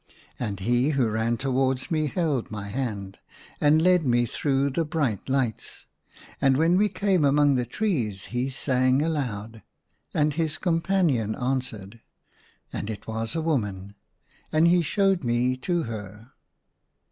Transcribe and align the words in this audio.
And 0.39 0.61
he 0.61 0.89
who 0.97 1.07
ran 1.11 1.37
towards 1.37 1.91
me 1.91 2.07
held 2.07 2.49
my 2.49 2.69
hand, 2.69 3.19
and 3.59 3.79
led 3.83 4.03
me 4.03 4.25
through 4.25 4.71
the 4.71 4.83
bright 4.83 5.29
lights. 5.29 5.85
And 6.41 6.57
when 6.57 6.75
we 6.75 6.89
came 6.89 7.23
among 7.23 7.53
the 7.53 7.67
trees 7.67 8.25
he 8.33 8.49
sang 8.49 9.03
aloud, 9.03 9.61
and 10.11 10.33
his 10.33 10.57
companion 10.57 11.35
answered, 11.35 12.01
and 12.73 12.89
it 12.89 13.05
was 13.05 13.35
a 13.35 13.43
woman, 13.43 13.93
and 14.51 14.67
he 14.67 14.81
showed 14.81 15.23
me 15.23 15.55
to 15.57 15.83
her. 15.83 16.31